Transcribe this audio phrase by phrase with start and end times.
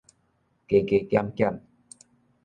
[0.67, 1.61] 加加減減